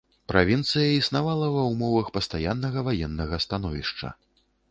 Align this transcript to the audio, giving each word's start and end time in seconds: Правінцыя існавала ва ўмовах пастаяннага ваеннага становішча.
Правінцыя 0.31 0.85
існавала 0.93 1.49
ва 1.57 1.65
ўмовах 1.73 2.09
пастаяннага 2.17 2.79
ваеннага 2.87 3.35
становішча. 3.47 4.07